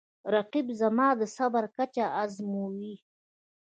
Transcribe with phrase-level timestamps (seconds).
[0.33, 2.93] رقیب زما د صبر کچه ازموي